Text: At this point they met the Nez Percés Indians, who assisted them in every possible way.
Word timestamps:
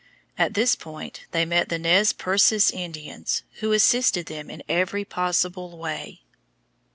At 0.35 0.55
this 0.55 0.73
point 0.75 1.25
they 1.29 1.45
met 1.45 1.69
the 1.69 1.77
Nez 1.77 2.11
Percés 2.11 2.71
Indians, 2.73 3.43
who 3.59 3.71
assisted 3.71 4.25
them 4.25 4.49
in 4.49 4.63
every 4.67 5.05
possible 5.05 5.77
way. 5.77 6.23